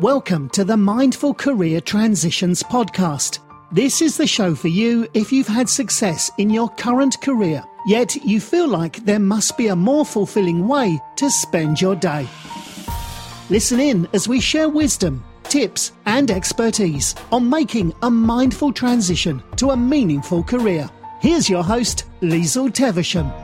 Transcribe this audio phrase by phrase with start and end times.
[0.00, 3.38] Welcome to the Mindful Career Transitions podcast.
[3.72, 8.16] This is the show for you if you've had success in your current career, yet
[8.16, 12.26] you feel like there must be a more fulfilling way to spend your day.
[13.50, 19.70] Listen in as we share wisdom, tips, and expertise on making a mindful transition to
[19.70, 20.90] a meaningful career.
[21.20, 23.43] Here's your host, Liesl Teversham.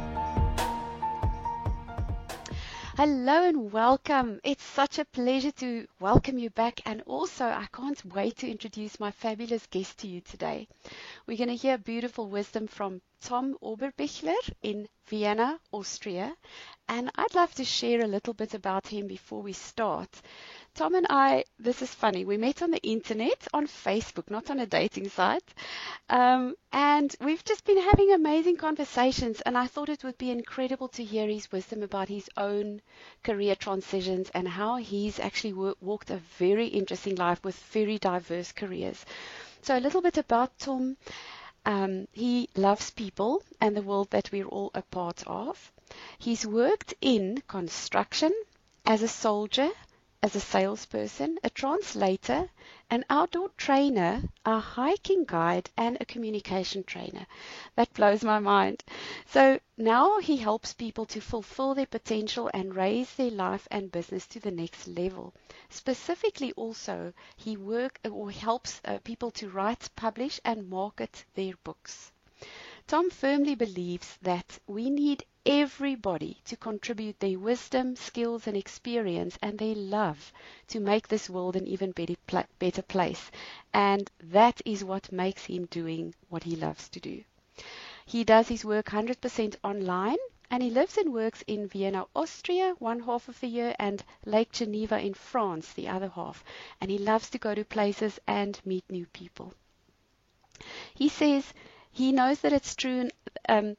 [3.01, 4.41] Hello and welcome.
[4.45, 9.01] It's such a pleasure to welcome you back, and also I can't wait to introduce
[9.01, 10.69] my fabulous guest to you today.
[11.27, 16.37] We're going to hear beautiful wisdom from Tom Oberbichler in Vienna, Austria,
[16.91, 20.21] and I'd love to share a little bit about him before we start.
[20.75, 24.61] Tom and I, this is funny, we met on the internet, on Facebook, not on
[24.61, 25.55] a dating site.
[26.09, 29.41] Um, and we've just been having amazing conversations.
[29.43, 32.81] And I thought it would be incredible to hear his wisdom about his own
[33.25, 38.53] career transitions and how he's actually w- walked a very interesting life with very diverse
[38.53, 39.05] careers.
[39.63, 40.97] So, a little bit about Tom.
[41.67, 45.73] Um, he loves people and the world that we're all a part of.
[46.19, 48.33] He's worked in construction,
[48.87, 49.71] as a soldier,
[50.23, 52.51] as a salesperson, a translator,
[52.91, 57.27] an outdoor trainer, a hiking guide, and a communication trainer.
[57.75, 58.85] That blows my mind.
[59.27, 64.27] So now he helps people to fulfill their potential and raise their life and business
[64.27, 65.33] to the next level.
[65.71, 72.13] Specifically, also, he work or helps uh, people to write, publish, and market their books.
[72.91, 79.57] Tom firmly believes that we need everybody to contribute their wisdom, skills, and experience and
[79.61, 80.33] their love
[80.67, 83.31] to make this world an even better, place.
[83.73, 87.23] And that is what makes him doing what he loves to do.
[88.05, 90.19] He does his work 100% online
[90.51, 94.51] and he lives and works in Vienna, Austria, one half of the year, and Lake
[94.51, 96.43] Geneva in France, the other half.
[96.81, 99.55] And he loves to go to places and meet new people.
[100.93, 101.55] He says
[101.91, 103.11] he knows that it's true.
[103.49, 103.77] Um,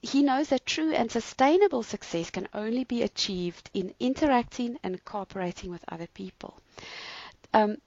[0.00, 5.70] he knows that true and sustainable success can only be achieved in interacting and cooperating
[5.70, 6.58] with other people.
[7.54, 7.78] Um,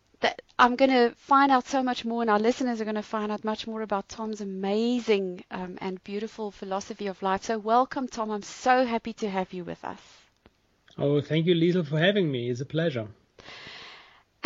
[0.58, 3.32] I'm going to find out so much more, and our listeners are going to find
[3.32, 7.44] out much more about Tom's amazing um, and beautiful philosophy of life.
[7.44, 8.32] So, welcome, Tom.
[8.32, 10.02] I'm so happy to have you with us.
[10.98, 12.50] Oh, thank you, Liesl, for having me.
[12.50, 13.08] It's a pleasure.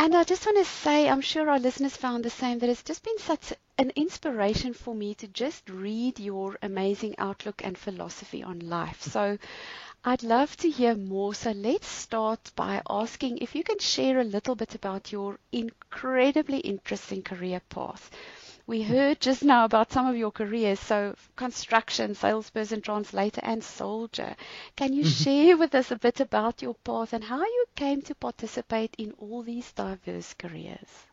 [0.02, 2.82] And I just want to say, I'm sure our listeners found the same, that it's
[2.82, 8.42] just been such an inspiration for me to just read your amazing outlook and philosophy
[8.42, 9.00] on life.
[9.04, 9.38] So
[10.04, 11.36] I'd love to hear more.
[11.36, 16.58] So let's start by asking if you can share a little bit about your incredibly
[16.62, 18.10] interesting career path.
[18.68, 24.36] We heard just now about some of your careers, so construction, salesperson, translator, and soldier.
[24.76, 25.24] Can you mm-hmm.
[25.24, 29.14] share with us a bit about your path and how you came to participate in
[29.18, 31.08] all these diverse careers?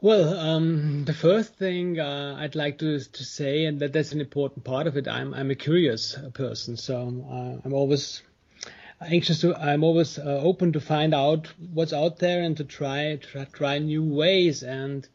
[0.00, 4.20] Well, um, the first thing uh, I'd like to to say, and that that's an
[4.20, 5.08] important part of it.
[5.08, 6.94] I'm I'm a curious person, so
[7.28, 8.22] uh, I'm always
[9.00, 9.56] anxious to.
[9.56, 13.78] I'm always uh, open to find out what's out there and to try try, try
[13.80, 14.62] new ways.
[14.62, 15.08] And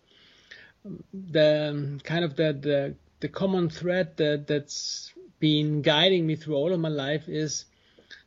[1.14, 6.56] the um, kind of the the, the common thread that that's been guiding me through
[6.56, 7.66] all of my life is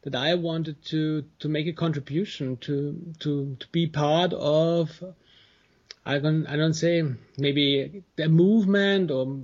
[0.02, 5.02] that I wanted to to make a contribution to to to be part of
[6.04, 7.02] I don't I don't say
[7.36, 9.38] maybe a movement or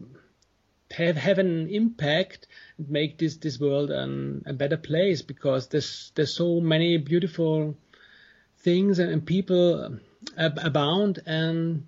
[0.92, 2.46] have have an impact
[2.78, 7.76] and make this this world an, a better place because there's there's so many beautiful
[8.58, 9.98] things and, and people
[10.36, 11.86] abound and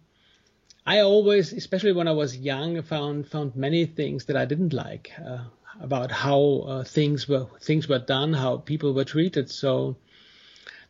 [0.87, 5.12] I always, especially when I was young, found found many things that I didn't like
[5.19, 5.45] uh,
[5.81, 9.50] about how uh, things were things were done, how people were treated.
[9.50, 9.97] So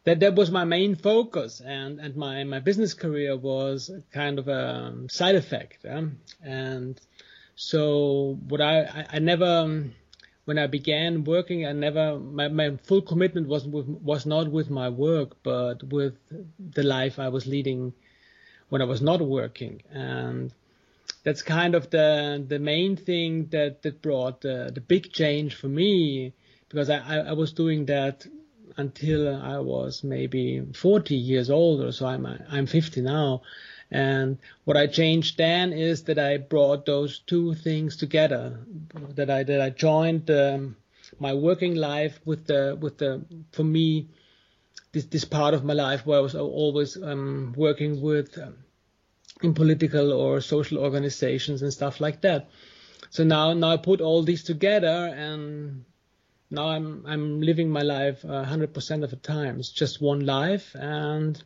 [0.02, 4.48] that that was my main focus, and and my my business career was kind of
[4.48, 5.84] a side effect.
[5.84, 6.06] Yeah?
[6.42, 7.00] And
[7.54, 9.84] so what I I, I never
[10.44, 14.70] when I began working, I never my, my full commitment was with, was not with
[14.70, 16.14] my work, but with
[16.58, 17.92] the life I was leading
[18.68, 20.52] when I was not working, and
[21.22, 25.68] that's kind of the the main thing that that brought the the big change for
[25.68, 26.32] me
[26.68, 28.26] because I I, I was doing that
[28.76, 32.06] until I was maybe 40 years old or so.
[32.06, 33.42] I'm I'm 50 now,
[33.90, 38.58] and what I changed then is that I brought those two things together.
[39.14, 40.76] That I that I joined um,
[41.18, 44.08] my working life with the with the for me
[44.94, 48.54] this this part of my life where I was always um, working with um,
[49.42, 52.48] in political or social organizations and stuff like that.
[53.10, 55.84] So now now I put all these together and
[56.50, 59.58] now I'm I'm living my life uh, 100% of the time.
[59.58, 61.42] It's just one life, and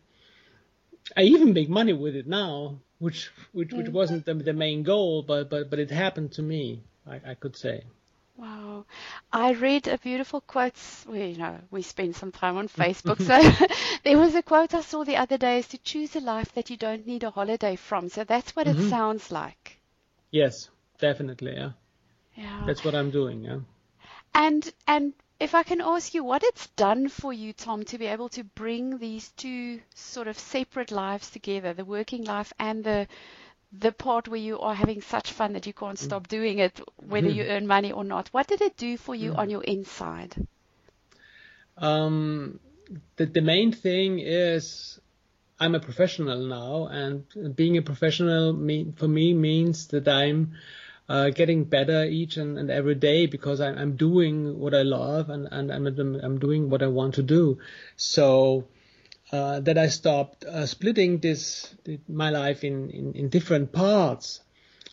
[1.17, 3.93] I even make money with it now, which which which mm.
[3.93, 6.83] wasn't the, the main goal, but but but it happened to me.
[7.06, 7.85] I, I could say.
[8.38, 8.85] Wow.
[9.32, 10.76] I read a beautiful quote.
[11.08, 13.20] Well, you know, we spend some time on Facebook.
[13.20, 13.67] so
[14.05, 16.70] there was a quote I saw the other day is to choose a life that
[16.70, 18.08] you don't need a holiday from.
[18.08, 18.87] So that's what mm-hmm.
[18.87, 19.81] it sounds like.
[20.31, 20.70] Yes,
[21.00, 21.55] definitely.
[21.56, 21.73] Yeah.
[22.37, 22.62] Yeah.
[22.64, 23.43] That's what I'm doing.
[23.43, 23.58] Yeah.
[24.35, 28.06] And, and if I can ask you what it's done for you, Tom, to be
[28.06, 33.08] able to bring these two sort of separate lives together, the working life and the
[33.73, 36.31] the part where you are having such fun that you can't stop mm.
[36.31, 37.53] doing it, whether you mm-hmm.
[37.53, 38.29] earn money or not.
[38.29, 39.38] What did it do for you mm.
[39.38, 40.35] on your inside?
[41.76, 42.61] Um,
[43.17, 44.99] the, the main thing is
[45.61, 50.55] I'm a professional now, and being a professional me, for me means that I'm
[51.09, 55.31] uh, getting better each and, and, every day because I'm, I'm doing what I love
[55.31, 55.87] and, and I'm,
[56.23, 57.59] I'm doing what I want to do.
[57.97, 58.67] So
[59.31, 61.75] uh, that I stopped uh, splitting this
[62.09, 64.41] my life in, in, in different parts.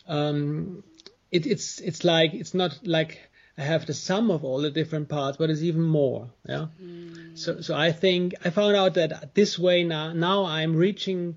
[0.06, 0.84] Um,
[1.30, 5.08] it, it's it's like it's not like I have the sum of all the different
[5.08, 6.30] parts, but it's even more.
[6.46, 6.66] Yeah.
[6.82, 7.38] Mm.
[7.38, 11.36] So so I think I found out that this way now now I'm reaching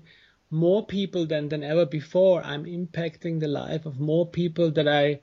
[0.50, 2.42] more people than than ever before.
[2.42, 5.20] I'm impacting the life of more people that I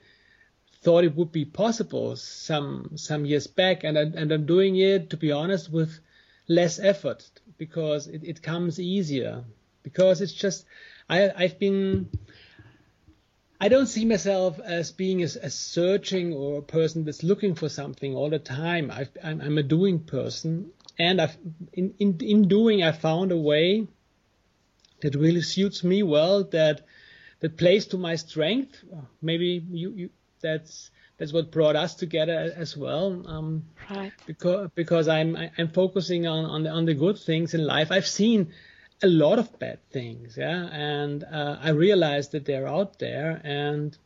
[0.81, 5.11] thought it would be possible some some years back, and I, and I'm doing it
[5.11, 5.99] to be honest with
[6.47, 9.43] less effort because it, it comes easier
[9.83, 10.65] because it's just
[11.09, 12.09] I I've been
[13.59, 17.69] I don't see myself as being a, a, searching or a person that's looking for
[17.69, 18.91] something all the time.
[18.91, 21.35] i am a doing person, and I've
[21.73, 23.87] in, in in doing I found a way
[25.01, 26.43] that really suits me well.
[26.43, 26.85] That
[27.39, 28.83] that plays to my strength.
[29.21, 30.09] Maybe you, you
[30.41, 33.23] that's that's what brought us together as well.
[33.27, 34.13] Um, right.
[34.25, 37.91] Because because I'm I'm focusing on on the, on the good things in life.
[37.91, 38.53] I've seen
[39.03, 43.97] a lot of bad things, yeah, and uh, I realize that they're out there, and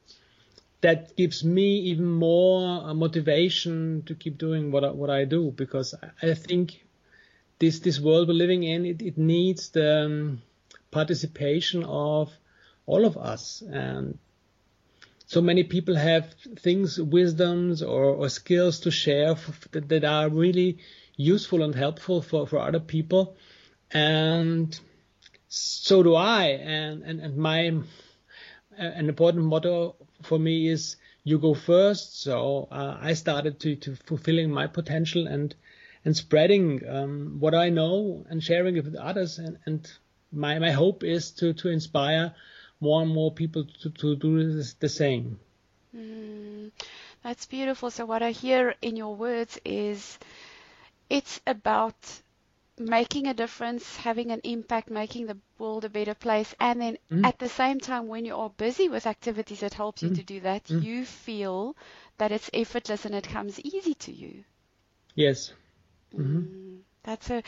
[0.81, 5.51] that gives me even more uh, motivation to keep doing what I, what I do
[5.51, 6.83] because I think
[7.59, 10.41] this this world we're living in it, it needs the um,
[10.89, 12.31] participation of
[12.85, 14.17] all of us and
[15.31, 19.33] so many people have things, wisdoms or, or skills to share
[19.71, 20.79] that, that, are really
[21.15, 23.37] useful and helpful for, for other people.
[23.91, 24.77] And
[25.47, 26.47] so do I.
[26.47, 27.59] And, and, and my,
[28.77, 32.21] an important motto for me is you go first.
[32.21, 35.55] So uh, I started to, to fulfilling my potential and,
[36.03, 39.39] and spreading um, what I know and sharing it with others.
[39.39, 39.89] And, and
[40.33, 42.35] my, my hope is to, to inspire
[42.81, 45.39] more and more people to, to do this, the same.
[45.95, 46.71] Mm,
[47.23, 47.91] that's beautiful.
[47.91, 50.19] So, what I hear in your words is
[51.09, 51.95] it's about
[52.77, 56.53] making a difference, having an impact, making the world a better place.
[56.59, 57.25] And then mm.
[57.25, 60.15] at the same time, when you are busy with activities that helps you mm.
[60.15, 60.83] to do that, mm.
[60.83, 61.75] you feel
[62.17, 64.43] that it's effortless and it comes easy to you.
[65.15, 65.53] Yes.
[66.15, 66.39] Mm-hmm.
[66.39, 67.43] Mm, that's a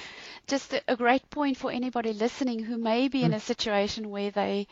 [0.47, 4.31] just a, a, great point for anybody listening who may be in a situation where
[4.31, 4.68] they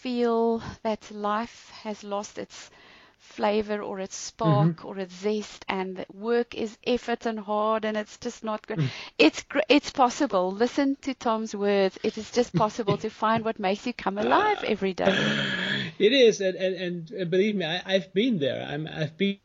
[0.00, 2.70] feel that life has lost its
[3.18, 4.86] flavor or its spark mm-hmm.
[4.86, 8.78] or its zest and that work is effort and hard and it's just not good.
[8.78, 8.88] Mm.
[9.18, 10.52] It's it's possible.
[10.52, 11.98] Listen to Tom's words.
[12.02, 15.12] It is just possible to find what makes you come alive every day.
[15.98, 18.62] It is, and, and, and believe me, I, have been there.
[18.62, 19.38] I'm, I've been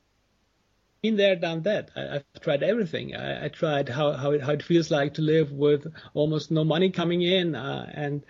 [1.02, 1.90] been there, done that.
[1.96, 3.16] I, have tried everything.
[3.16, 6.64] I, I, tried how how it, how it feels like to live with almost no
[6.64, 8.24] money coming in, uh, and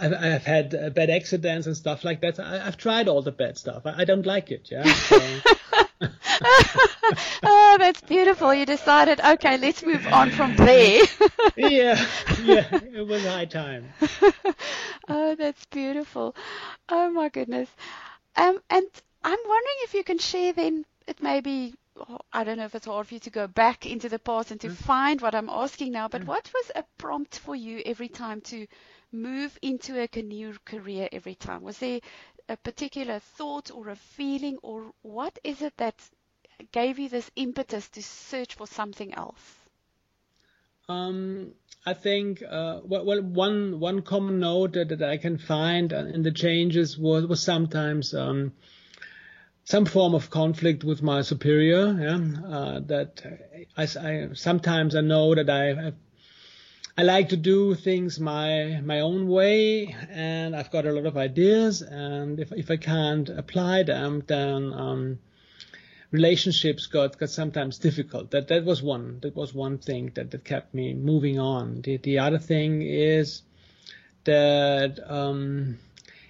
[0.00, 2.38] I've, I've had uh, bad accidents and stuff like that.
[2.38, 3.82] I, have tried all the bad stuff.
[3.86, 4.68] I, I don't like it.
[4.70, 4.84] Yeah.
[4.84, 5.20] So.
[7.42, 8.52] oh, that's beautiful.
[8.52, 11.02] You decided, okay, let's move on from there.
[11.56, 12.04] yeah,
[12.42, 13.92] yeah, it was high time.
[15.08, 16.34] oh, that's beautiful.
[16.88, 17.68] Oh my goodness.
[18.36, 18.86] Um, and
[19.24, 20.84] I'm wondering if you can share then.
[21.06, 21.74] It may be
[22.32, 24.60] I don't know if it's hard for you to go back into the past and
[24.60, 24.76] to mm.
[24.76, 26.26] find what I'm asking now, but mm.
[26.26, 28.66] what was a prompt for you every time to
[29.12, 31.62] move into a new career every time?
[31.62, 32.00] Was there
[32.48, 35.94] a particular thought or a feeling, or what is it that
[36.72, 39.56] gave you this impetus to search for something else?
[40.88, 41.52] Um,
[41.84, 46.32] I think uh, well, one one common note that, that I can find in the
[46.32, 48.52] changes was was sometimes um,
[49.64, 51.92] some form of conflict with my superior.
[52.00, 53.22] Yeah, uh, that
[53.76, 55.92] I, I, sometimes I know that I
[56.98, 61.18] I like to do things my my own way, and I've got a lot of
[61.18, 61.82] ideas.
[61.82, 65.18] And if if I can't apply them, then um,
[66.10, 68.30] relationships got got sometimes difficult.
[68.30, 71.82] That that was one that was one thing that that kept me moving on.
[71.82, 73.42] The the other thing is
[74.24, 75.78] that um,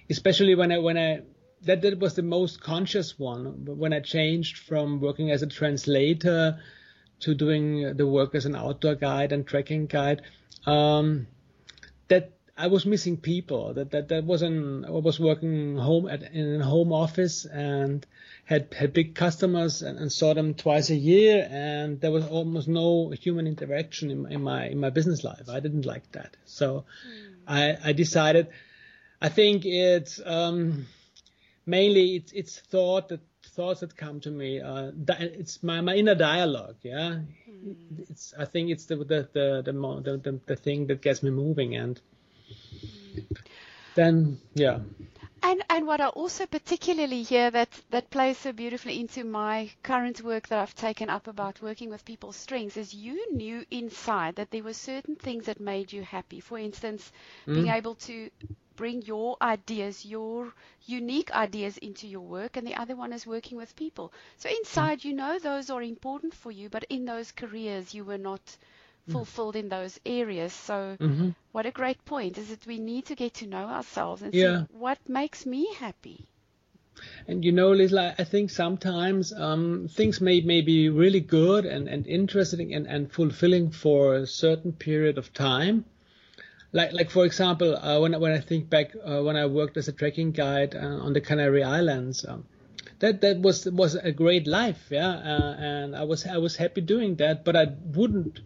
[0.09, 1.21] especially when I when I
[1.61, 3.65] that that was the most conscious one.
[3.65, 6.59] When I changed from working as a translator
[7.21, 10.21] to doing the work as an outdoor guide and trekking guide,
[10.65, 11.27] um,
[12.07, 13.73] that I was missing people.
[13.75, 14.85] That that that wasn't.
[14.85, 18.05] I was working home at in a home office and
[18.45, 22.67] had had big customers and, and saw them twice a year, and there was almost
[22.67, 25.49] no human interaction in, in my in my business life.
[25.49, 27.35] I didn't like that, so mm.
[27.47, 28.47] I I decided.
[29.21, 30.87] I think it's um,
[31.65, 33.21] mainly it's it's thought that
[33.57, 34.61] thoughts that come to me.
[34.61, 36.75] Uh, it's my, my inner dialogue.
[36.83, 37.75] Yeah, mm.
[38.09, 41.75] it's I think it's the the the the, the, the thing that gets me moving,
[41.75, 41.99] and
[43.15, 43.25] mm.
[43.95, 44.79] then yeah.
[45.43, 50.21] And and what I also particularly hear that that plays so beautifully into my current
[50.21, 54.51] work that I've taken up about working with people's strengths is you knew inside that
[54.51, 56.39] there were certain things that made you happy.
[56.39, 57.11] For instance,
[57.47, 57.55] mm.
[57.55, 58.29] being able to
[58.77, 60.53] bring your ideas, your
[60.85, 64.13] unique ideas into your work, and the other one is working with people.
[64.37, 68.19] So inside, you know those are important for you, but in those careers, you were
[68.19, 68.41] not
[69.09, 69.11] mm.
[69.11, 70.53] fulfilled in those areas.
[70.53, 71.29] So, mm-hmm.
[71.51, 74.59] what a great point is that we need to get to know ourselves and yeah.
[74.59, 76.25] see what makes me happy.
[77.27, 81.87] And you know, Liz, I think sometimes um, things may, may be really good and,
[81.87, 85.85] and interesting and, and fulfilling for a certain period of time
[86.71, 89.87] like like for example, uh, when when I think back uh, when I worked as
[89.87, 92.45] a trekking guide uh, on the Canary Islands, um,
[92.99, 96.81] that that was was a great life, yeah, uh, and I was I was happy
[96.81, 98.41] doing that, but I wouldn't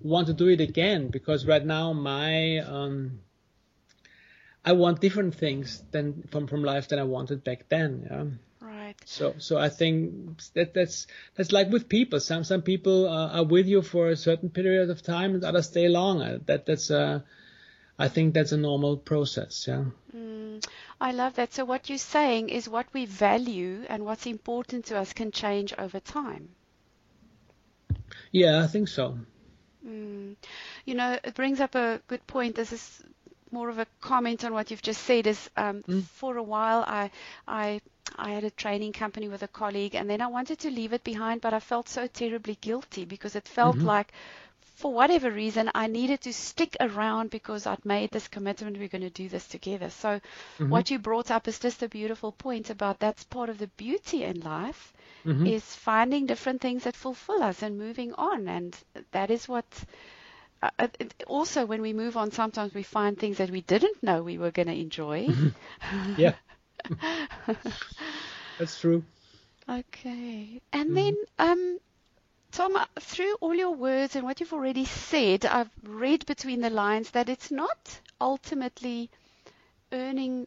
[0.00, 3.20] want to do it again because right now my um,
[4.64, 8.66] I want different things than from from life than I wanted back then, yeah.
[8.66, 8.96] Right.
[9.04, 12.20] So so I think that that's that's like with people.
[12.20, 15.66] Some some people uh, are with you for a certain period of time, and others
[15.66, 16.38] stay longer.
[16.46, 17.20] That that's uh
[18.02, 19.66] I think that's a normal process.
[19.68, 19.84] Yeah.
[20.16, 20.66] Mm,
[21.00, 21.54] I love that.
[21.54, 25.72] So what you're saying is what we value and what's important to us can change
[25.78, 26.48] over time.
[28.32, 29.18] Yeah, I think so.
[29.86, 30.34] Mm.
[30.84, 32.56] You know, it brings up a good point.
[32.56, 33.04] This is
[33.52, 35.28] more of a comment on what you've just said.
[35.28, 36.02] Is um, mm.
[36.02, 37.10] for a while I
[37.46, 37.80] I
[38.16, 41.04] I had a training company with a colleague, and then I wanted to leave it
[41.04, 43.94] behind, but I felt so terribly guilty because it felt mm-hmm.
[43.94, 44.12] like
[44.74, 48.78] for whatever reason, I needed to stick around because I'd made this commitment.
[48.78, 49.90] We're going to do this together.
[49.90, 50.70] So, mm-hmm.
[50.70, 54.24] what you brought up is just a beautiful point about that's part of the beauty
[54.24, 54.92] in life
[55.26, 55.46] mm-hmm.
[55.46, 58.48] is finding different things that fulfill us and moving on.
[58.48, 58.76] And
[59.12, 59.66] that is what.
[60.62, 60.88] Uh, uh
[61.26, 64.52] also, when we move on, sometimes we find things that we didn't know we were
[64.52, 65.26] going to enjoy.
[65.26, 66.14] Mm-hmm.
[66.20, 66.34] yeah,
[68.58, 69.04] that's true.
[69.68, 70.94] Okay, and mm-hmm.
[70.94, 71.78] then um,
[72.52, 77.10] Tom, through all your words and what you've already said, I've read between the lines
[77.12, 79.08] that it's not ultimately
[79.90, 80.46] earning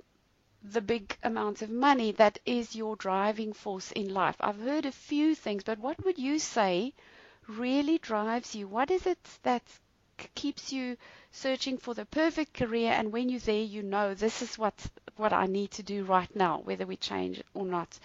[0.63, 4.35] the big amounts of money that is your driving force in life.
[4.39, 6.93] I've heard a few things, but what would you say
[7.47, 8.67] really drives you?
[8.67, 9.63] What is it that
[10.35, 10.97] keeps you
[11.31, 14.73] searching for the perfect career and when you're there you know this is what
[15.17, 17.99] what I need to do right now whether we change or not.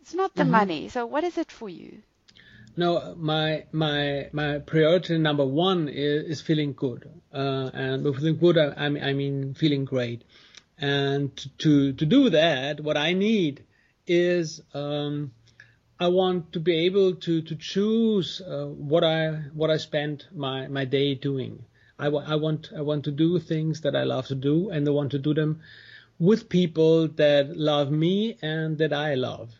[0.00, 0.50] It's not the mm-hmm.
[0.50, 0.88] money.
[0.88, 2.02] So what is it for you?
[2.78, 8.36] No, my my my priority number one is, is feeling good, uh, and with feeling
[8.36, 10.22] good, I, I mean feeling great.
[10.78, 13.64] And to to do that, what I need
[14.06, 15.32] is um,
[15.98, 20.68] I want to be able to to choose uh, what I what I spend my
[20.68, 21.64] my day doing.
[21.98, 24.92] I, I want I want to do things that I love to do, and I
[24.92, 25.62] want to do them
[26.20, 29.50] with people that love me and that I love.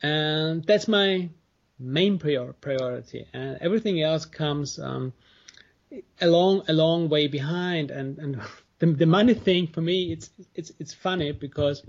[0.00, 1.30] And that's my
[1.78, 5.12] main prior- priority, and everything else comes um,
[6.20, 7.90] a long a long way behind.
[7.90, 8.40] And and
[8.78, 11.82] the, the money thing for me, it's it's it's funny because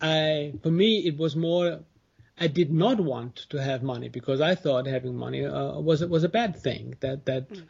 [0.00, 1.80] I for me it was more.
[2.38, 6.24] I did not want to have money because I thought having money uh, was was
[6.24, 6.96] a bad thing.
[7.00, 7.62] That that mm.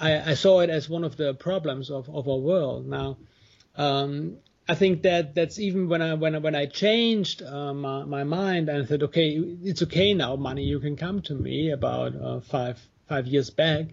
[0.00, 2.86] I, I, saw it as one of the problems of, of our world.
[2.86, 3.16] Now,
[3.76, 4.38] um,
[4.70, 8.24] I think that that's even when I when I, when I changed uh, my, my
[8.24, 12.40] mind and said, okay, it's okay now, money, you can come to me about uh,
[12.40, 13.86] five five years back.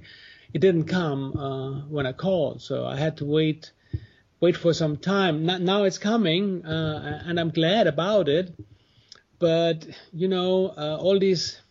[0.54, 3.72] It didn't come uh, when I called, so I had to wait
[4.42, 5.46] wait for some time.
[5.46, 8.54] Now it's coming, uh, and I'm glad about it.
[9.40, 11.62] But you know, uh, all these.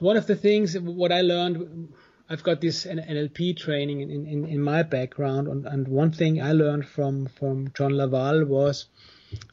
[0.00, 1.92] One of the things what I learned
[2.30, 6.52] I've got this NLP training in, in, in my background, and, and one thing I
[6.52, 8.86] learned from, from John La Valle was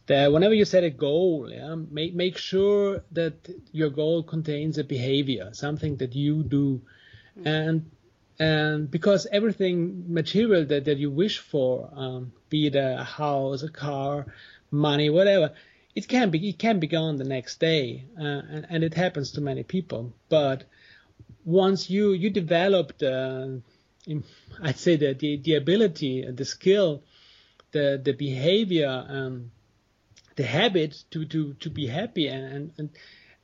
[0.07, 4.83] that whenever you set a goal, yeah, make make sure that your goal contains a
[4.83, 6.81] behavior, something that you do,
[7.37, 7.47] mm-hmm.
[7.47, 7.91] and
[8.39, 13.69] and because everything material that, that you wish for, um, be it a house, a
[13.69, 14.25] car,
[14.71, 15.53] money, whatever,
[15.93, 19.31] it can be it can be gone the next day, uh, and, and, it happens
[19.31, 20.13] to many people.
[20.29, 20.65] But
[21.45, 23.61] once you you develop the,
[24.61, 27.03] I'd say the the, the ability, the skill,
[27.71, 29.51] the the behavior, um,
[30.35, 32.89] the habit to to to be happy, and and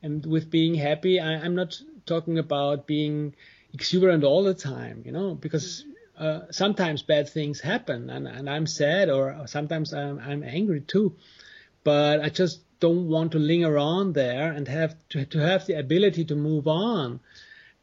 [0.01, 3.35] and with being happy, I, I'm not talking about being
[3.73, 5.85] exuberant all the time, you know, because
[6.17, 11.15] uh, sometimes bad things happen and, and I'm sad or sometimes I'm, I'm angry too.
[11.83, 15.79] But I just don't want to linger on there and have to, to have the
[15.79, 17.19] ability to move on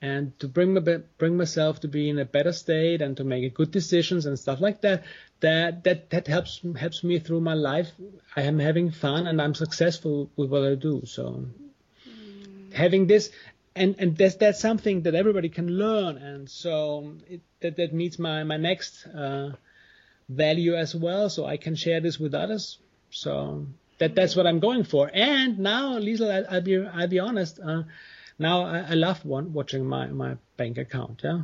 [0.01, 0.81] and to bring my,
[1.19, 4.61] bring myself to be in a better state and to make good decisions and stuff
[4.61, 5.05] like that.
[5.41, 7.91] That that that helps helps me through my life.
[8.37, 11.03] I am having fun and I'm successful with what I do.
[11.05, 11.45] So
[12.09, 12.73] mm.
[12.73, 13.31] having this
[13.79, 18.19] and and that's that's something that everybody can learn and so it, that that meets
[18.19, 19.53] my my next uh,
[20.29, 22.79] value as well so i can share this with others
[23.11, 23.67] so
[23.99, 27.61] that that's what i'm going for and now liesl I, will be i'll be honest
[27.65, 27.83] uh,
[28.39, 31.43] now I, I love one, watching my my bank account yeah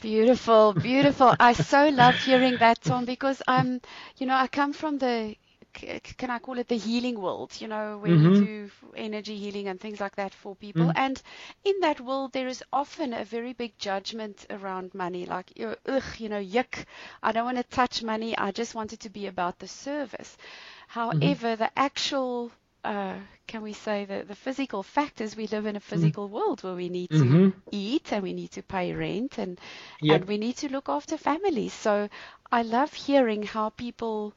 [0.00, 1.34] Beautiful, beautiful.
[1.40, 3.80] I so love hearing that, Tom, because I'm,
[4.16, 5.34] you know, I come from the
[5.72, 8.30] can I call it the healing world, you know, where mm-hmm.
[8.30, 10.86] we do energy healing and things like that for people.
[10.86, 10.92] Mm.
[10.96, 11.22] And
[11.64, 15.52] in that world, there is often a very big judgment around money, like,
[15.86, 16.84] ugh, you know, yuck,
[17.22, 18.36] I don't want to touch money.
[18.36, 20.36] I just want it to be about the service.
[20.36, 21.00] Mm-hmm.
[21.00, 21.62] However, mm-hmm.
[21.62, 22.50] the actual
[22.88, 25.90] uh, can we say that the physical fact is we live in a mm-hmm.
[25.90, 26.32] physical mm.
[26.32, 27.48] world where we need to mm-hmm.
[27.70, 29.60] eat and we need to pay rent and
[30.00, 30.20] yep.
[30.20, 31.74] and we need to look after families.
[31.74, 32.08] So
[32.50, 34.32] I love hearing how people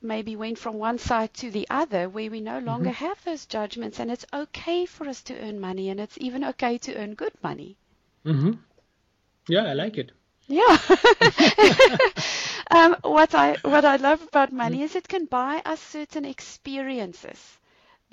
[0.00, 3.04] maybe went from one side to the other where we no longer mm-hmm.
[3.04, 6.78] have those judgments and it's okay for us to earn money and it's even okay
[6.78, 7.76] to earn good money.
[8.24, 8.58] Mhm.
[9.48, 10.12] Yeah, I like it.
[10.48, 10.78] Yeah.
[12.70, 14.84] um, what I what I love about money mm-hmm.
[14.84, 17.58] is it can buy us certain experiences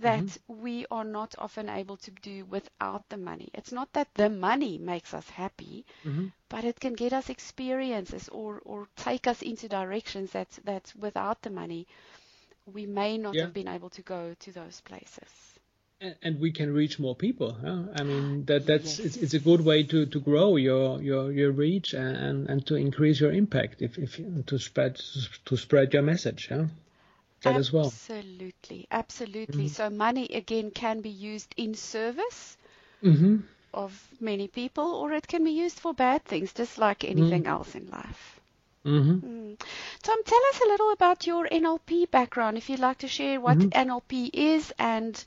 [0.02, 0.62] that mm-hmm.
[0.62, 3.50] we are not often able to do without the money.
[3.54, 6.28] It's not that the money makes us happy, mm-hmm.
[6.50, 11.42] but it can get us experiences or, or take us into directions that, that without
[11.42, 11.88] the money,
[12.74, 13.44] we may not yeah.
[13.44, 15.30] have been able to go to those places.
[16.02, 17.54] And, and we can reach more people.
[17.54, 17.84] Huh?
[17.96, 19.06] I mean, that that's yes.
[19.08, 22.76] it's, it's, a good way to, to grow your, your, your reach and, and to
[22.76, 25.00] increase your impact if, if to spread
[25.46, 26.48] to spread your message.
[26.48, 26.66] Huh?
[27.42, 27.86] That absolutely, as well.
[27.86, 29.66] Absolutely, absolutely.
[29.66, 29.74] Mm-hmm.
[29.74, 32.58] So money again can be used in service
[33.04, 33.38] mm-hmm.
[33.74, 37.52] of many people, or it can be used for bad things, just like anything mm-hmm.
[37.52, 38.40] else in life.
[38.86, 39.28] Mm-hmm.
[39.28, 39.62] Mm.
[40.04, 43.58] Tom, tell us a little about your NLP background, if you'd like to share what
[43.58, 43.90] mm-hmm.
[43.90, 45.24] NLP is and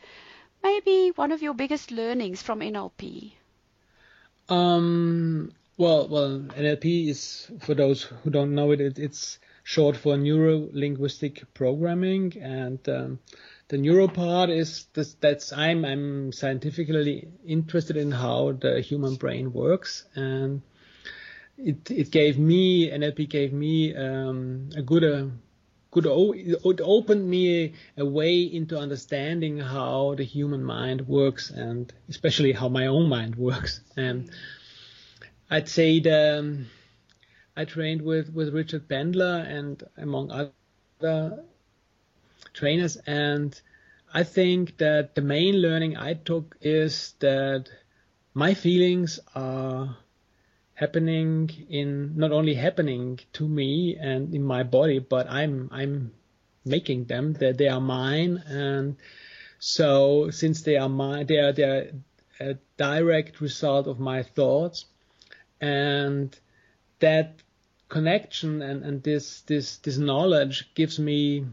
[0.63, 3.33] maybe one of your biggest learnings from NLP.
[4.49, 10.17] Um, well, well, NLP is for those who don't know it, it it's short for
[10.17, 12.37] neuro linguistic programming.
[12.41, 13.19] And um,
[13.69, 19.53] the neuro part is this, that's I'm I'm scientifically interested in how the human brain
[19.53, 20.63] works, and
[21.57, 25.05] it it gave me NLP gave me um, a good.
[25.05, 25.27] Uh,
[25.91, 32.53] good it opened me a way into understanding how the human mind works and especially
[32.53, 34.31] how my own mind works and
[35.51, 36.65] I'd say the
[37.57, 41.45] I trained with, with Richard Bandler and among other
[42.55, 42.97] trainers.
[43.07, 43.61] And
[44.13, 47.69] I think that the main learning I took is that
[48.35, 49.97] my feelings are
[50.75, 56.13] happening in not only happening to me and in my body, but I'm I'm
[56.65, 57.35] making them.
[57.35, 58.97] That they are mine, and
[59.59, 61.87] so since they are mine, they are they are
[62.41, 64.87] a direct result of my thoughts,
[65.61, 66.37] and
[67.03, 67.43] that
[67.89, 71.45] connection and, and this this this knowledge gives me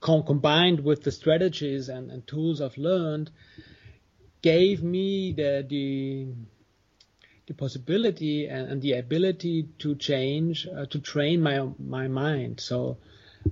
[0.00, 3.30] com- combined with the strategies and, and tools I've learned
[4.40, 6.26] gave me the the
[7.46, 12.60] the possibility and, and the ability to change uh, to train my my mind.
[12.60, 12.98] So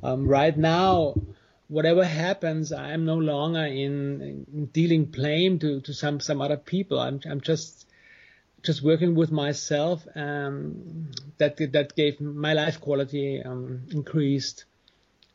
[0.02, 1.14] um, right now
[1.68, 7.00] whatever happens i'm no longer in, in dealing blame to, to some some other people.
[7.00, 7.86] I'm i'm just
[8.66, 14.64] just working with myself um, that that gave my life quality um, increased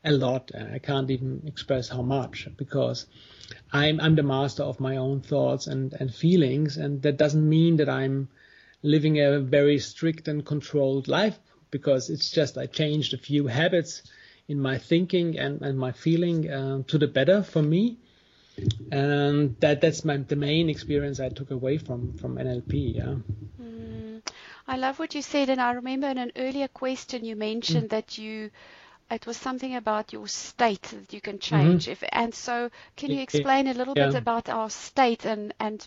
[0.03, 0.51] a lot.
[0.75, 3.05] I can't even express how much because
[3.71, 7.77] I'm I'm the master of my own thoughts and and feelings, and that doesn't mean
[7.77, 8.27] that I'm
[8.83, 11.39] living a very strict and controlled life
[11.69, 14.03] because it's just I changed a few habits
[14.47, 17.97] in my thinking and, and my feeling uh, to the better for me.
[18.91, 22.95] And that that's my the main experience I took away from from NLP.
[22.95, 23.15] Yeah.
[23.61, 24.21] Mm,
[24.67, 27.89] I love what you said, and I remember in an earlier question you mentioned mm.
[27.89, 28.51] that you
[29.11, 31.83] it was something about your state that you can change.
[31.83, 31.91] Mm-hmm.
[31.91, 34.07] If and so, can you explain a little yeah.
[34.07, 35.85] bit about our state and and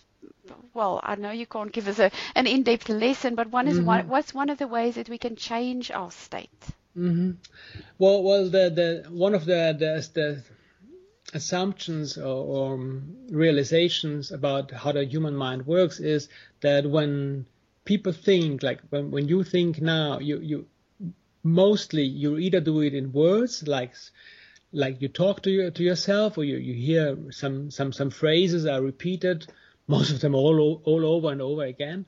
[0.73, 3.85] well, I know you can't give us a, an in-depth lesson, but one is mm-hmm.
[3.85, 6.49] one, what's one of the ways that we can change our state?
[6.97, 7.31] Mm-hmm.
[7.97, 10.43] Well, well, the the one of the the, the
[11.35, 12.23] assumptions or,
[12.55, 12.77] or,
[13.29, 16.29] realizations about how the human mind works is
[16.61, 17.45] that when
[17.83, 20.65] people think, like when when you think now, you you
[21.43, 23.93] mostly you either do it in words, like
[24.71, 28.65] like you talk to your, to yourself, or you, you hear some some some phrases
[28.65, 29.45] are repeated
[29.87, 32.05] most of them all all over and over again.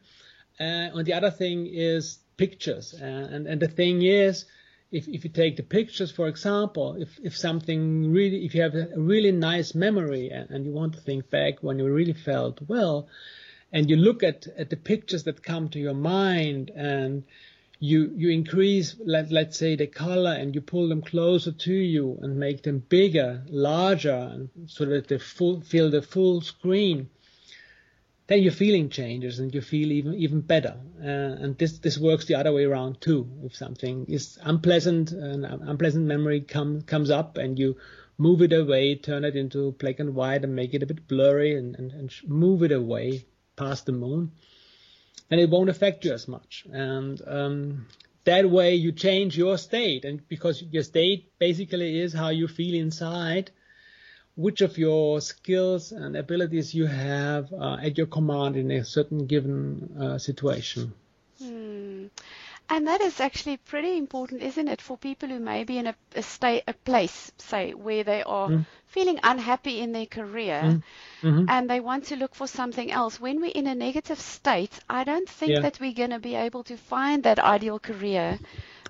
[0.59, 2.95] Uh, and the other thing is pictures.
[2.99, 4.45] Uh, and and the thing is,
[4.91, 8.75] if if you take the pictures, for example, if if something really, if you have
[8.75, 12.61] a really nice memory and, and you want to think back when you really felt
[12.67, 13.07] well,
[13.71, 17.23] and you look at at the pictures that come to your mind and
[17.79, 22.17] you you increase let let's say the color and you pull them closer to you
[22.21, 27.09] and make them bigger larger so that they full fill the full screen
[28.27, 30.77] then your feeling changes and you feel even even better.
[31.01, 33.27] Uh, and this this works the other way around too.
[33.43, 37.77] If something is unpleasant, an unpleasant memory comes comes up, and you
[38.17, 41.55] move it away, turn it into black and white, and make it a bit blurry,
[41.57, 44.31] and, and, and move it away past the moon,
[45.31, 46.65] and it won't affect you as much.
[46.71, 47.87] And um,
[48.25, 52.75] that way you change your state, and because your state basically is how you feel
[52.75, 53.51] inside
[54.37, 59.25] which of your skills and abilities you have uh, at your command in a certain
[59.25, 60.93] given uh, situation.
[61.39, 62.05] Hmm.
[62.69, 65.95] And that is actually pretty important, isn't it, for people who may be in a,
[66.15, 68.65] a state, a place, say, where they are mm.
[68.87, 70.83] feeling unhappy in their career, mm.
[71.21, 71.45] mm-hmm.
[71.47, 73.21] and they want to look for something else.
[73.21, 75.61] When we're in a negative state, I don't think yeah.
[75.61, 78.37] that we're going to be able to find that ideal career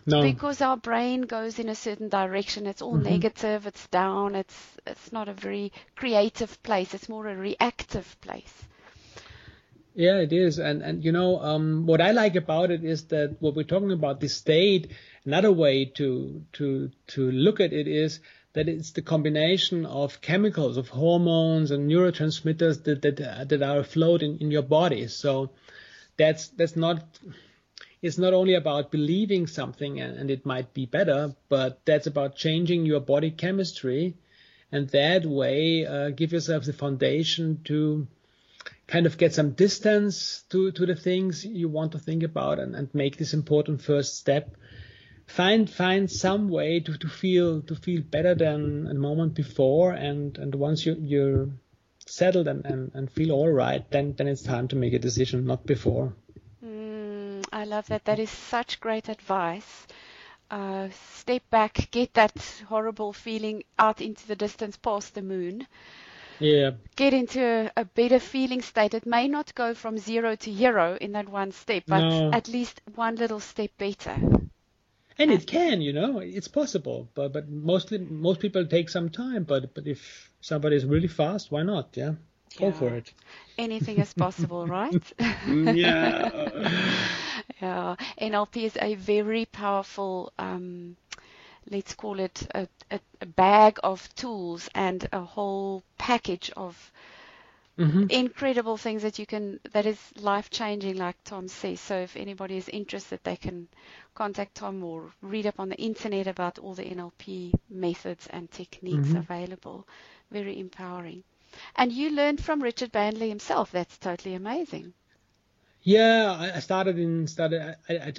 [0.07, 0.21] no.
[0.21, 2.65] Because our brain goes in a certain direction.
[2.65, 3.09] It's all mm-hmm.
[3.09, 3.67] negative.
[3.67, 4.35] It's down.
[4.35, 6.93] It's it's not a very creative place.
[6.93, 8.63] It's more a reactive place.
[9.93, 10.59] Yeah, it is.
[10.59, 13.91] And and you know, um, what I like about it is that what we're talking
[13.91, 14.91] about the state.
[15.25, 18.21] Another way to to to look at it is
[18.53, 24.23] that it's the combination of chemicals, of hormones and neurotransmitters that that, that are afloat
[24.23, 25.07] in, in your body.
[25.07, 25.49] So
[26.15, 27.03] that's that's not
[28.01, 32.35] it's not only about believing something and, and, it might be better, but that's about
[32.35, 34.15] changing your body chemistry,
[34.71, 38.07] and that way uh, give yourself the foundation to
[38.87, 42.75] kind of get some distance to to the things you want to think about and,
[42.75, 44.55] and make this important first step.
[45.25, 50.37] Find find some way to, to feel to feel better than a moment before, and
[50.37, 51.49] and once you you're
[52.05, 55.45] settled and, and, and feel all right, then then it's time to make a decision,
[55.45, 56.13] not before.
[57.57, 58.05] I love that.
[58.05, 59.87] That is such great advice.
[60.51, 62.37] Uh, step back, get that
[62.69, 65.65] horrible feeling out into the distance past the moon.
[66.37, 66.71] Yeah.
[66.95, 68.93] Get into a, a, better feeling state.
[68.93, 72.31] It may not go from zero to hero in that one step, but no.
[72.31, 74.15] at least one little step better.
[75.17, 79.45] And it can, you know, it's possible, but but mostly most people take some time.
[79.45, 81.97] But but if somebody is really fast, why not?
[81.97, 82.13] Yeah,
[82.59, 82.71] go yeah.
[82.73, 83.11] for it.
[83.57, 85.13] Anything is possible, right?
[85.47, 87.09] yeah.
[87.61, 90.95] Yeah, NLP is a very powerful, um,
[91.69, 96.91] let's call it a, a, a, bag of tools and a whole package of
[97.79, 98.05] mm-hmm.
[98.09, 101.79] incredible things that you can, that is life changing, like Tom says.
[101.79, 103.67] So if anybody is interested, they can
[104.13, 109.07] contact Tom or read up on the internet about all the NLP methods and techniques
[109.07, 109.17] mm-hmm.
[109.17, 109.87] available.
[110.29, 111.23] Very empowering.
[111.75, 113.71] And you learned from Richard Bandler himself.
[113.71, 114.93] That's totally amazing.
[115.81, 117.77] Yeah, I started in started.
[117.89, 118.13] I, I,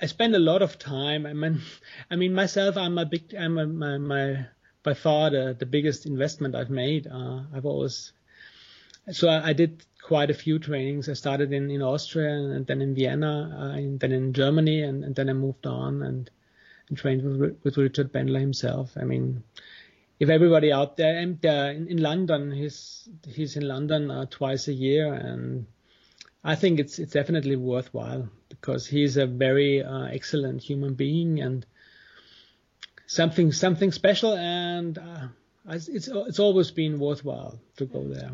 [0.00, 1.26] I spend a lot of time.
[1.26, 1.60] I mean,
[2.10, 2.76] I mean myself.
[2.76, 3.34] I'm a big.
[3.34, 4.46] I'm a, my my
[4.82, 7.06] by far the the biggest investment I've made.
[7.06, 8.12] Uh, I've always.
[9.12, 11.08] So I, I, did quite a few trainings.
[11.08, 15.04] I started in in Austria and then in Vienna, uh, and then in Germany, and,
[15.04, 16.30] and then I moved on and,
[16.88, 18.92] and trained with with Richard Bandler himself.
[18.96, 19.42] I mean,
[20.20, 24.68] if everybody out there and uh, in, in London, he's he's in London uh, twice
[24.68, 25.66] a year and
[26.42, 31.66] I think it's it's definitely worthwhile because he's a very uh, excellent human being and
[33.06, 35.28] something something special, and uh,
[35.68, 38.32] it's it's always been worthwhile to go there.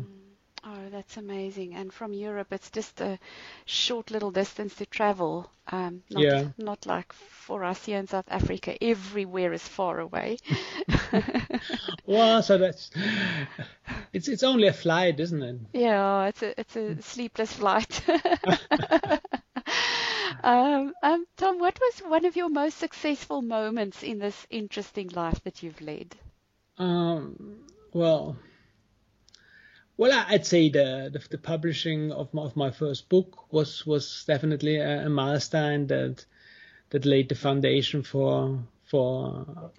[0.97, 1.75] That that's amazing.
[1.75, 3.19] And from Europe, it's just a
[3.65, 5.49] short little distance to travel.
[5.71, 6.45] Um, not, Yeah.
[6.57, 10.37] not like for us here in South Africa, everywhere is far away.
[12.05, 12.89] Well, so that's
[14.13, 15.59] it's it's only a flight, isn't it?
[15.73, 18.01] yeah, it's a it's a sleepless flight.
[20.43, 25.41] um, um, Tom, what was one of your most successful moments in this interesting life
[25.43, 26.15] that you've led?
[26.77, 28.37] Um, well,
[29.97, 34.23] well, I'd say the the, the publishing of my, of my first book was was
[34.25, 36.25] definitely a, a milestone that
[36.91, 39.71] that laid the foundation for for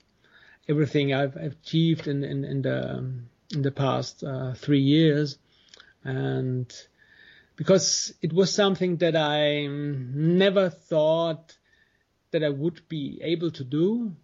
[0.68, 3.12] everything I've achieved in in, in the
[3.54, 5.38] in the past uh, three years,
[6.04, 6.70] and
[7.56, 11.56] because it was something that I never thought
[12.32, 14.14] that I would be able to do.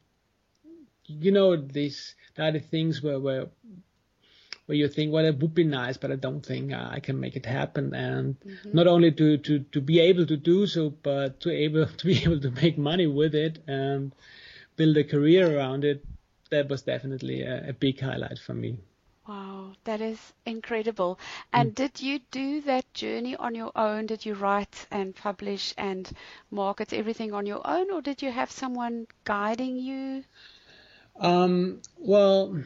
[1.06, 3.46] You know, these the things where where
[4.66, 7.36] where you think, well, it would be nice, but I don't think I can make
[7.36, 7.94] it happen.
[7.94, 8.36] And
[8.72, 12.22] not only to, to, to be able to do so, but to able to be
[12.22, 14.12] able to make money with it and
[14.76, 16.04] build a career around it.
[16.50, 18.78] That was definitely a, a big highlight for me.
[19.26, 21.18] Wow, that is incredible.
[21.52, 24.06] And did you do that journey on your own?
[24.06, 26.10] Did you write and publish and
[26.50, 30.24] market everything on your own, or did you have someone guiding you?
[31.18, 32.62] Um, well,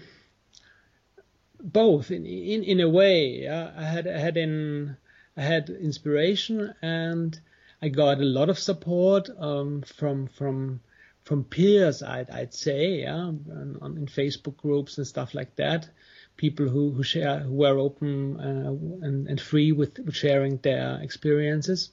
[1.61, 3.49] both in in, in a way.
[3.49, 4.97] I had I had in
[5.37, 7.41] I had inspiration and
[7.81, 10.81] I got a lot of support um, from from
[11.25, 12.03] from peers.
[12.03, 15.89] I'd I'd say yeah, on, in Facebook groups and stuff like that.
[16.37, 21.01] People who who share who were open uh, and and free with, with sharing their
[21.01, 21.91] experiences.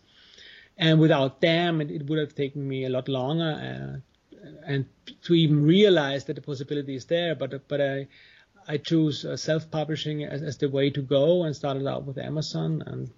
[0.77, 3.53] And without them, it, it would have taken me a lot longer.
[3.53, 3.99] Uh,
[4.65, 4.85] and
[5.23, 7.35] to even realize that the possibility is there.
[7.35, 8.07] But but I
[8.67, 12.83] I choose uh, self-publishing as, as the way to go and started out with Amazon.
[12.85, 13.11] And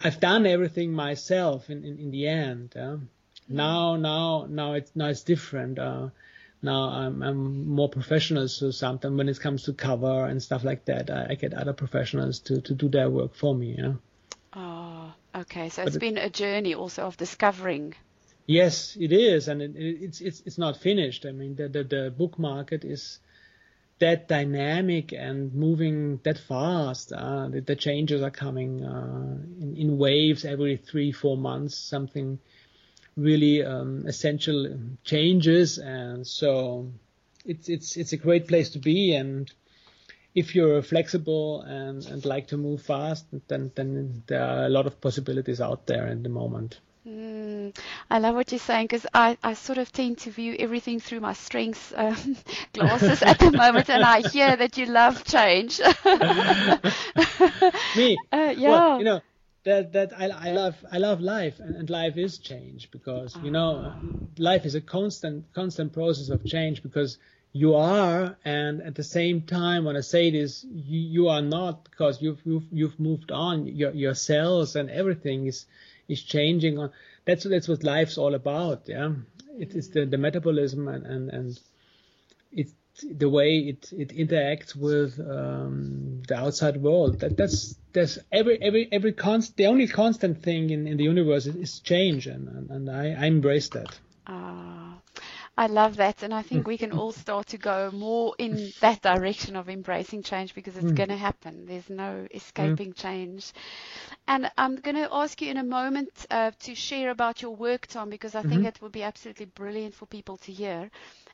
[0.00, 2.72] I've done everything myself in, in, in the end.
[2.76, 2.96] Yeah.
[3.48, 5.78] Now now now it's now it's different.
[5.78, 6.08] Uh,
[6.62, 8.48] now I'm I'm more professional.
[8.48, 11.74] So sometimes when it comes to cover and stuff like that, I, I get other
[11.74, 13.74] professionals to, to do their work for me.
[13.78, 13.94] Yeah.
[14.54, 15.68] Oh, okay.
[15.68, 17.94] So it's it- been a journey also of discovering.
[18.46, 21.24] Yes, it is, and it, it, it's it's it's not finished.
[21.26, 23.18] I mean, the, the the book market is
[24.00, 27.12] that dynamic and moving that fast.
[27.12, 31.76] Uh, the, the changes are coming uh, in, in waves every three four months.
[31.76, 32.38] Something
[33.16, 36.90] really um, essential changes, and so
[37.44, 39.14] it's it's it's a great place to be.
[39.14, 39.50] And
[40.34, 44.86] if you're flexible and, and like to move fast, then then there are a lot
[44.86, 46.80] of possibilities out there at the moment.
[48.10, 51.20] I love what you're saying because I, I sort of tend to view everything through
[51.20, 52.36] my strengths um,
[52.72, 55.80] glasses at the moment, and I hear that you love change.
[57.96, 58.70] Me, Uh, yeah.
[58.70, 59.20] Well, you know
[59.64, 63.50] that that I, I love I love life and, and life is change because you
[63.50, 63.92] know
[64.38, 67.18] life is a constant constant process of change because
[67.52, 71.84] you are and at the same time when I say this you, you are not
[71.84, 75.66] because you've you've, you've moved on your your cells and everything is
[76.08, 76.90] is changing on
[77.26, 79.12] that's that's what life's all about yeah
[79.58, 81.60] it is the, the metabolism and and, and
[82.52, 87.20] it's the way it, it interacts with um, the outside world.
[87.20, 91.46] That that's there's every every every const the only constant thing in, in the universe
[91.46, 93.98] is, is change, and and, and I, I embrace that.
[94.26, 94.83] Ah,
[95.56, 99.02] I love that, and I think we can all start to go more in that
[99.02, 101.66] direction of embracing change because it's going to happen.
[101.66, 103.52] There's no escaping change.
[104.26, 107.86] And I'm going to ask you in a moment uh, to share about your work,
[107.86, 110.90] Tom, because I think it would be absolutely brilliant for people to hear.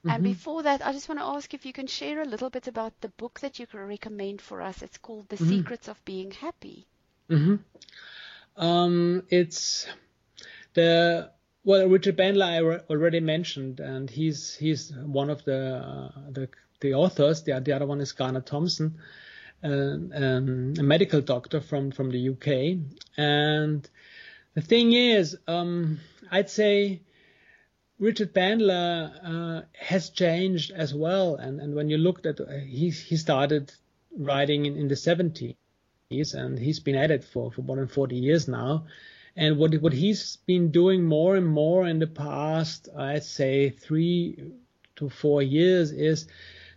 [0.09, 2.67] And before that, I just want to ask if you can share a little bit
[2.69, 4.83] about the book that you can recommend for us.
[4.83, 6.87] It's called The Secrets of Being Happy.
[7.29, 7.57] hmm
[8.57, 9.87] Um, it's
[10.75, 11.31] the
[11.65, 16.49] well Richard Bandler I already mentioned, and he's he's one of the uh, the
[16.81, 17.43] the authors.
[17.43, 18.99] The the other one is Garner Thomson,
[19.63, 22.79] uh, um, a medical doctor from from the UK.
[23.17, 23.89] And
[24.55, 27.03] the thing is, um, I'd say
[28.01, 31.37] Richard Bandler uh, has changed as well.
[31.37, 33.73] And, and when you looked at, uh, he, he started
[34.17, 35.55] writing in, in the 70s
[36.35, 38.87] and he's been at it for, for more than 40 years now.
[39.41, 44.53] And what, what he's been doing more and more in the past, I'd say three
[44.97, 46.29] to four years is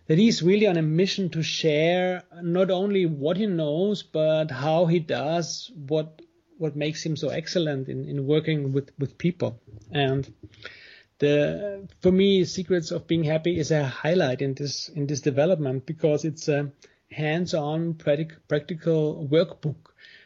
[0.06, 4.86] that he's really on a mission to share not only what he knows, but how
[4.86, 6.22] he does what,
[6.56, 9.60] what makes him so excellent in, in working with, with people.
[9.92, 10.32] And,
[11.18, 15.86] the for me secrets of being happy is a highlight in this in this development
[15.86, 16.72] because it's a
[17.10, 19.76] hands-on practical workbook.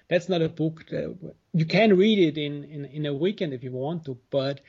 [0.09, 0.87] That's not a book.
[0.91, 4.61] That, you can read it in, in, in a weekend if you want to, but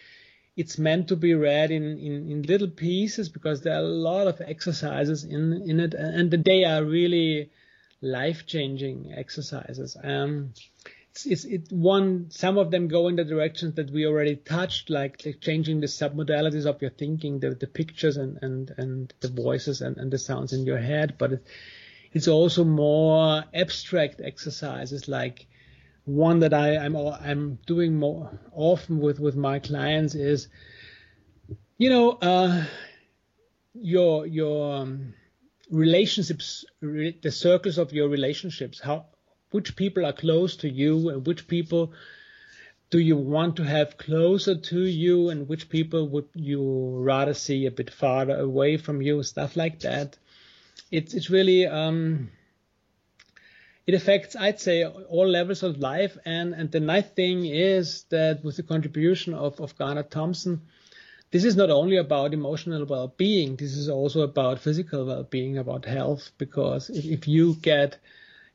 [0.58, 4.28] it's meant to be read in, in, in little pieces because there are a lot
[4.28, 7.50] of exercises in, in it and they are really
[8.02, 9.96] life-changing exercises.
[10.04, 10.54] Um,
[11.12, 14.90] it's, it's it one some of them go in the directions that we already touched,
[14.90, 19.30] like, like changing the submodalities of your thinking, the, the pictures and, and, and the
[19.30, 21.16] voices and, and the sounds in your head.
[21.18, 21.48] But it,
[22.12, 25.48] it's also more abstract exercises like
[26.06, 30.48] one that I, I'm I'm doing more often with with my clients is,
[31.78, 32.66] you know, uh,
[33.74, 35.14] your your um,
[35.70, 39.06] relationships, the circles of your relationships, how
[39.52, 41.94] which people are close to you and which people
[42.90, 47.68] do you want to have closer to you and which people would you rather see
[47.68, 50.18] a bit farther away from you, stuff like that.
[50.92, 52.30] It's it's really um,
[53.90, 56.16] it affects, I'd say, all levels of life.
[56.24, 60.62] And, and the nice thing is that with the contribution of, of Garner Thomson,
[61.32, 66.32] this is not only about emotional well-being, this is also about physical well-being, about health,
[66.38, 67.98] because if, if you get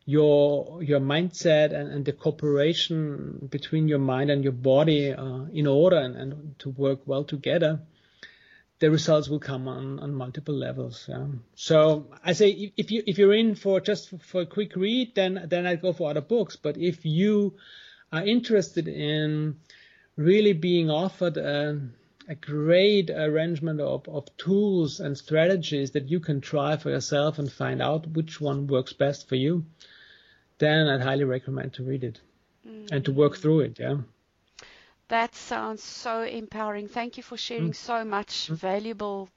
[0.06, 5.66] your your mindset and, and the cooperation between your mind and your body uh, in
[5.66, 7.80] order and, and to work well together,
[8.84, 11.06] the results will come on, on multiple levels.
[11.08, 11.24] Yeah.
[11.54, 15.46] So I say if you if you're in for just for a quick read, then
[15.48, 16.56] then I'd go for other books.
[16.56, 17.54] But if you
[18.12, 19.56] are interested in
[20.16, 21.80] really being offered a,
[22.28, 27.50] a great arrangement of, of tools and strategies that you can try for yourself and
[27.50, 29.64] find out which one works best for you,
[30.58, 32.20] then I'd highly recommend to read it
[32.68, 32.92] mm.
[32.92, 33.78] and to work through it.
[33.80, 33.96] Yeah.
[35.08, 36.88] That sounds so empowering.
[36.88, 37.76] Thank you for sharing mm.
[37.76, 38.56] so much mm.
[38.56, 39.28] valuable,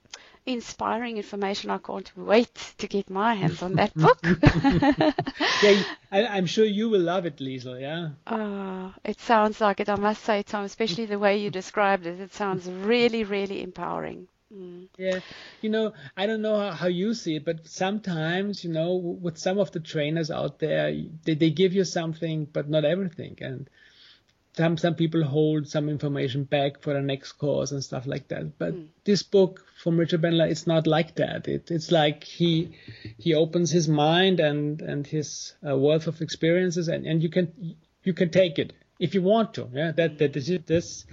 [0.45, 1.69] inspiring information.
[1.69, 4.19] I can't wait to get my hands on that book.
[5.63, 7.81] yeah, I, am sure you will love it, Liesl.
[7.81, 8.09] Yeah.
[8.27, 9.89] Oh, it sounds like it.
[9.89, 12.19] I must say, Tom, especially the way you described it.
[12.21, 14.29] It sounds really, really empowering.
[14.53, 14.87] Mm.
[14.97, 15.19] Yeah,
[15.61, 19.37] you know, I don't know how, how, you see it, but sometimes, you know, with
[19.37, 23.37] some of the trainers out there, they, they give you something, but not everything.
[23.41, 23.69] And
[24.57, 28.57] some some people hold some information back for the next course and stuff like that.
[28.57, 28.87] But mm.
[29.03, 31.47] this book from Richard Bandler, it's not like that.
[31.47, 32.75] It, it's like he
[33.19, 37.75] he opens his mind and and his uh, wealth of experiences, and, and you can
[38.03, 39.69] you can take it if you want to.
[39.71, 41.05] Yeah, that that this, this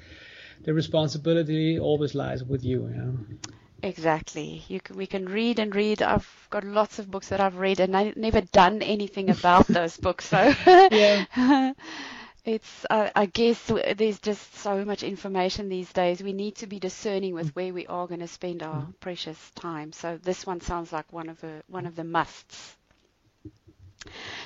[0.64, 2.88] the responsibility always lies with you.
[2.88, 3.50] Yeah.
[3.83, 4.62] Exactly.
[4.68, 6.00] You can, we can read and read.
[6.00, 9.98] I've got lots of books that I've read, and I've never done anything about those
[9.98, 10.30] books.
[10.30, 11.74] So yeah.
[12.44, 16.22] It's, uh, I guess, there's just so much information these days.
[16.22, 18.90] We need to be discerning with where we are going to spend our mm-hmm.
[19.00, 19.92] precious time.
[19.92, 22.76] So this one sounds like one of the one of the musts.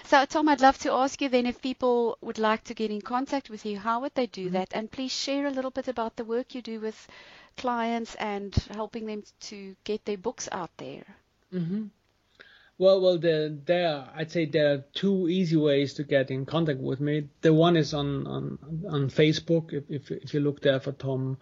[0.04, 3.00] So Tom, I'd love to ask you then if people would like to get in
[3.00, 4.54] contact with you, how would they do mm-hmm.
[4.54, 4.68] that?
[4.72, 7.08] And please share a little bit about the work you do with
[7.56, 11.04] clients and helping them to get their books out there.
[11.52, 11.87] Mm-hmm.
[12.81, 16.79] Well, well, there, there, I'd say there are two easy ways to get in contact
[16.79, 17.29] with me.
[17.41, 19.73] The one is on on, on Facebook.
[19.73, 21.38] If, if if you look there for Tom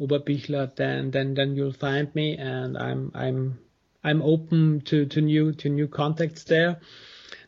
[0.00, 3.58] Oberbichler, then then then you'll find me, and I'm I'm
[4.02, 6.80] I'm open to to new to new contacts there.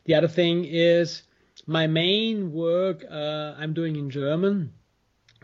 [0.04, 1.22] The other thing is
[1.66, 4.74] my main work uh, I'm doing in German.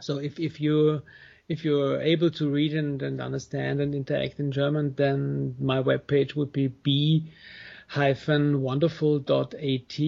[0.02, 1.00] So if if you
[1.48, 6.34] if you're able to read and, and understand and interact in German, then my webpage
[6.36, 7.32] would be b
[8.62, 10.00] wonderful.at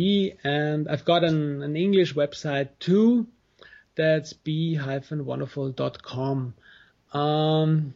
[0.44, 3.26] and I've got an, an English website too.
[3.94, 6.54] That's b hyphen wonderful.com.
[7.12, 7.94] Um,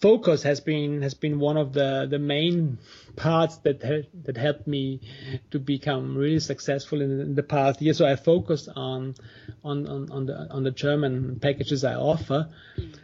[0.00, 2.78] focus has been has been one of the the main
[3.16, 5.00] parts that that helped me
[5.50, 7.92] to become really successful in, in, the past year.
[7.92, 9.14] So I focused on
[9.62, 12.48] on on, on the on the German packages I offer.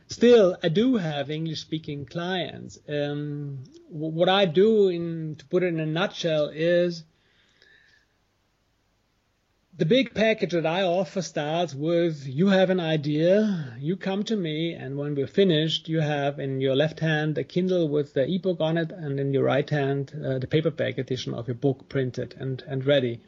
[0.08, 2.78] Still, I do have English speaking clients.
[2.88, 7.04] Um, what I do, in to put it in a nutshell, is
[9.78, 14.36] the big package that I offer starts with you have an idea, you come to
[14.36, 18.26] me, and when we're finished, you have in your left hand a Kindle with the
[18.26, 21.90] ebook on it, and in your right hand uh, the paperback edition of your book
[21.90, 23.20] printed and, and ready.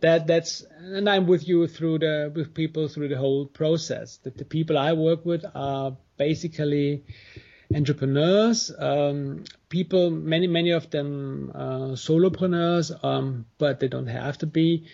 [0.00, 4.18] That that's and I'm with you through the with people through the whole process.
[4.18, 7.02] That the people I work with are basically
[7.74, 14.46] entrepreneurs, um, people, many many of them uh, solopreneurs, um, but they don't have to
[14.46, 14.86] be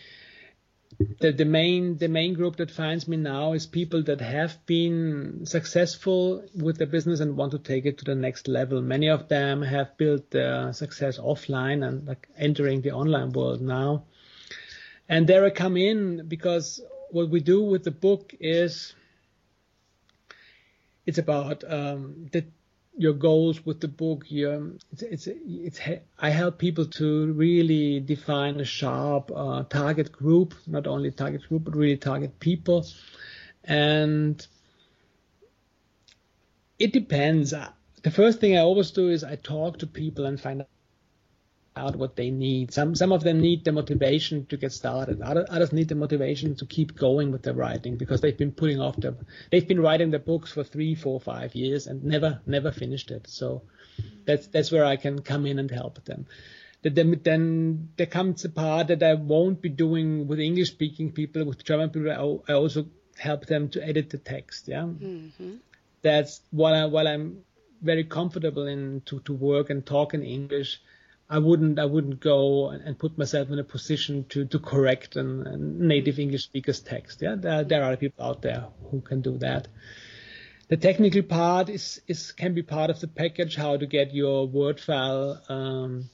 [1.20, 5.44] the, the main the main group that finds me now is people that have been
[5.44, 8.80] successful with their business and want to take it to the next level.
[8.82, 14.04] Many of them have built their success offline and like entering the online world now.
[15.08, 16.80] And there I come in because
[17.10, 18.94] what we do with the book is
[21.06, 22.44] it's about um, the
[22.96, 24.24] your goals with the book.
[24.28, 25.80] Your, it's, it's, it's,
[26.18, 31.64] I help people to really define a sharp uh, target group, not only target group,
[31.64, 32.86] but really target people.
[33.64, 34.44] And
[36.78, 37.54] it depends.
[38.02, 40.64] The first thing I always do is I talk to people and find
[41.74, 42.72] out what they need.
[42.72, 45.22] Some some of them need the motivation to get started.
[45.22, 48.80] Others, others need the motivation to keep going with their writing because they've been putting
[48.80, 49.14] off their
[49.50, 53.26] they've been writing their books for three, four, five years and never never finished it.
[53.28, 53.62] So
[54.26, 56.26] that's that's where I can come in and help them.
[56.82, 61.44] Then, then there comes a part that I won't be doing with English speaking people,
[61.44, 62.10] with German people.
[62.48, 64.66] I also help them to edit the text.
[64.66, 65.54] Yeah, mm-hmm.
[66.02, 67.44] that's what I what I'm
[67.80, 70.80] very comfortable in to to work and talk in English
[71.32, 75.22] I wouldn't I wouldn't go and put myself in a position to to correct a,
[75.22, 77.22] native English speaker's text.
[77.22, 79.66] Yeah, there, there are people out there who can do that.
[80.68, 83.56] The technical part is is can be part of the package.
[83.56, 86.10] How to get your Word file um,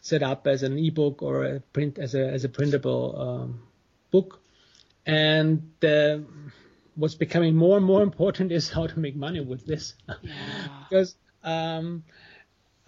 [0.00, 3.62] set up as an ebook or a print as a as a printable um,
[4.10, 4.40] book,
[5.04, 6.24] and the,
[6.94, 9.92] what's becoming more and more important is how to make money with this,
[10.22, 10.68] yeah.
[10.88, 12.02] because um,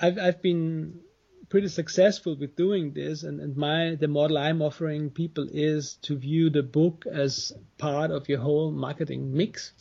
[0.00, 1.00] I've I've been
[1.48, 6.16] pretty successful with doing this and, and my the model I'm offering people is to
[6.16, 9.72] view the book as part of your whole marketing mix.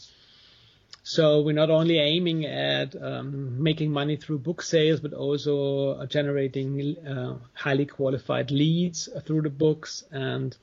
[1.08, 6.08] So we're not only aiming at um, making money through book sales, but also uh,
[6.08, 10.58] generating uh, highly qualified leads through the books and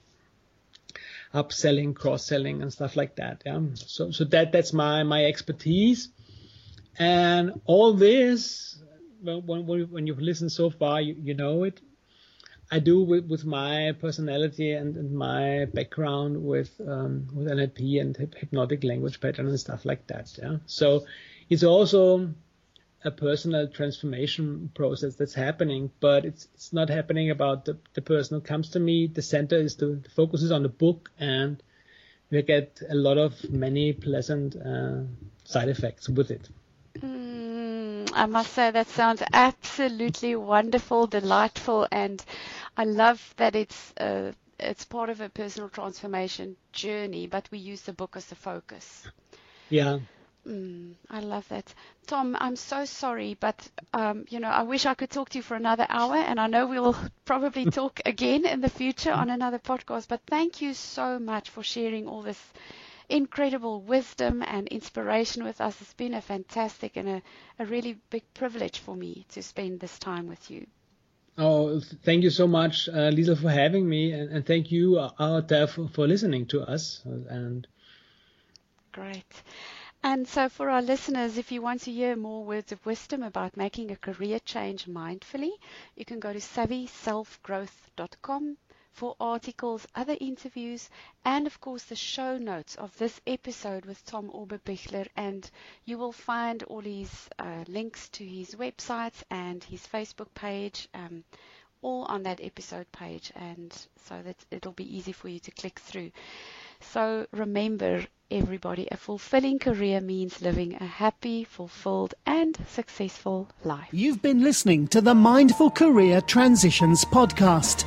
[1.32, 3.42] upselling, cross-selling, and stuff like that.
[3.46, 3.61] Yeah.
[3.74, 6.09] So so that that's my my expertise,
[6.98, 8.82] and all this
[9.23, 11.81] when, when you've listened so far, you, you know it.
[12.70, 18.16] I do with, with my personality and, and my background with um, with NLP and
[18.16, 20.39] hypnotic language pattern and stuff like that.
[20.43, 20.57] Yeah.
[20.64, 21.05] So
[21.51, 22.33] it's also
[23.05, 28.39] a personal transformation process that's happening, but it's it's not happening about the, the person
[28.39, 29.07] who comes to me.
[29.07, 31.62] The center is the, the focus is on the book, and
[32.31, 35.03] we get a lot of many pleasant uh,
[35.45, 36.49] side effects with it.
[38.12, 42.24] I must say that sounds absolutely wonderful, delightful, and
[42.76, 47.82] I love that it's uh, it's part of a personal transformation journey, but we use
[47.82, 49.08] the book as the focus.
[49.70, 50.00] Yeah.
[50.46, 51.74] Mm, I love that.
[52.06, 55.42] Tom, I'm so sorry, but um, you know, I wish I could talk to you
[55.42, 59.30] for another hour, and I know we will probably talk again in the future on
[59.30, 60.08] another podcast.
[60.08, 62.52] But thank you so much for sharing all this
[63.12, 65.78] incredible wisdom and inspiration with us.
[65.82, 67.22] It's been a fantastic and a,
[67.58, 70.66] a really big privilege for me to spend this time with you.
[71.36, 75.10] Oh, thank you so much, uh, Lisa, for having me, and, and thank you uh,
[75.20, 77.02] out there for, for listening to us.
[77.04, 77.66] And
[78.92, 79.42] great.
[80.02, 83.56] And so, for our listeners, if you want to hear more words of wisdom about
[83.56, 85.52] making a career change mindfully,
[85.96, 88.56] you can go to savvyselfgrowth.com
[88.93, 90.88] for articles, other interviews,
[91.24, 95.09] and of course the show notes of this episode with Tom Oberbichler.
[95.16, 95.51] And
[95.84, 100.88] you will find all his uh, links to his websites and his Facebook page.
[100.95, 101.24] Um,
[101.82, 103.76] all on that episode page, and
[104.07, 106.12] so that it'll be easy for you to click through.
[106.80, 113.88] So remember, everybody, a fulfilling career means living a happy, fulfilled, and successful life.
[113.93, 117.84] You've been listening to the Mindful Career Transitions podcast.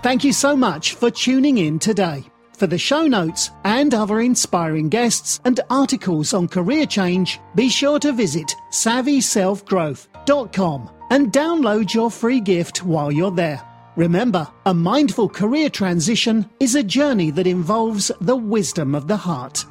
[0.00, 2.22] Thank you so much for tuning in today.
[2.56, 7.98] For the show notes and other inspiring guests and articles on career change, be sure
[7.98, 13.60] to visit savvyselfgrowth.com and download your free gift while you're there.
[13.96, 19.64] Remember, a mindful career transition is a journey that involves the wisdom of the heart.